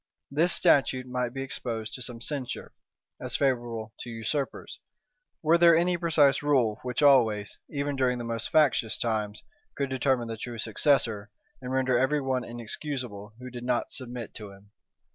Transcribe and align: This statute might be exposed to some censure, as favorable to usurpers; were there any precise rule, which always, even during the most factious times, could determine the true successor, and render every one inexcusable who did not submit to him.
This 0.31 0.51
statute 0.51 1.05
might 1.05 1.31
be 1.31 1.43
exposed 1.43 1.93
to 1.93 2.01
some 2.01 2.21
censure, 2.21 2.73
as 3.19 3.35
favorable 3.35 3.93
to 3.99 4.09
usurpers; 4.09 4.79
were 5.43 5.59
there 5.59 5.77
any 5.77 5.95
precise 5.95 6.41
rule, 6.41 6.79
which 6.81 7.03
always, 7.03 7.59
even 7.69 7.95
during 7.95 8.17
the 8.17 8.23
most 8.23 8.49
factious 8.49 8.97
times, 8.97 9.43
could 9.75 9.91
determine 9.91 10.27
the 10.27 10.37
true 10.37 10.57
successor, 10.57 11.29
and 11.61 11.71
render 11.71 11.99
every 11.99 12.19
one 12.19 12.43
inexcusable 12.43 13.35
who 13.37 13.51
did 13.51 13.63
not 13.63 13.91
submit 13.91 14.33
to 14.33 14.51
him. 14.51 14.71